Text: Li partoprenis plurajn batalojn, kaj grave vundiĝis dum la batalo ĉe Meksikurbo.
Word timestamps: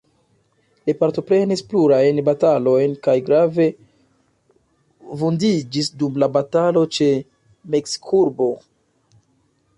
Li 0.89 0.93
partoprenis 1.01 1.61
plurajn 1.73 2.21
batalojn, 2.29 2.95
kaj 3.09 3.15
grave 3.27 3.67
vundiĝis 5.21 5.93
dum 6.01 6.19
la 6.25 6.33
batalo 6.41 6.85
ĉe 6.99 7.13
Meksikurbo. 7.77 8.51